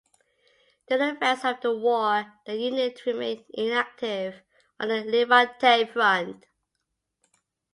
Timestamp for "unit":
2.55-3.05